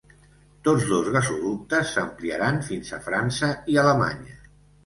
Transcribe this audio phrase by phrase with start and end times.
[0.67, 4.39] Tots dos gasoductes s'ampliaran fins a França i Alemanya.